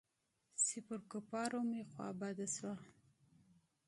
[0.65, 2.75] چې پر کفارو مې خوا بده سوه.